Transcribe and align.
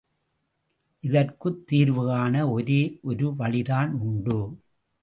இதற்குத் 0.99 1.63
தீர்வுகாண 1.71 2.49
ஒரே 2.49 2.99
ஒரு 3.03 3.35
வழிதான் 3.35 3.91
உண்டு. 3.93 4.59